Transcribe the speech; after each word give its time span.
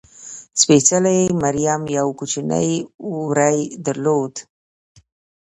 سپېڅلې 0.59 1.17
مریم 1.41 1.81
یو 1.97 2.07
کوچنی 2.19 2.69
وری 3.27 3.59
درلود. 3.85 4.33